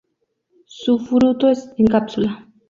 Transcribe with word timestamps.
Su 0.65 0.97
fruto 0.97 1.47
en 1.77 1.85
cápsula. 1.85 2.47